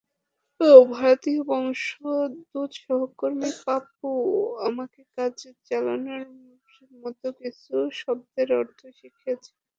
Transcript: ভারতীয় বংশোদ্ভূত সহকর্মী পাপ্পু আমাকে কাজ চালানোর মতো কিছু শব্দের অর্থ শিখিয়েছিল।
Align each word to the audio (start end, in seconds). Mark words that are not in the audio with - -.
ভারতীয় 0.93 1.41
বংশোদ্ভূত 1.43 2.71
সহকর্মী 2.79 3.49
পাপ্পু 3.63 4.09
আমাকে 4.67 5.01
কাজ 5.15 5.35
চালানোর 5.67 6.23
মতো 6.93 7.27
কিছু 7.39 7.73
শব্দের 8.01 8.49
অর্থ 8.59 8.79
শিখিয়েছিল। 8.99 9.55